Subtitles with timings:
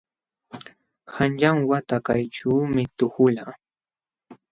[1.13, 3.51] Qanyan wata kayćhuumi tuhulqaa.